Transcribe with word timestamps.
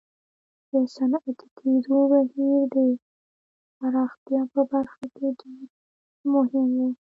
د 0.69 0.73
صنعتي 0.95 1.33
کېدو 1.57 1.97
بهیر 2.11 2.59
د 2.73 2.75
پراختیا 3.77 4.41
په 4.53 4.61
برخه 4.71 5.05
کې 5.15 5.27
ډېر 5.41 5.67
مهم 6.33 6.69
و. 6.87 6.89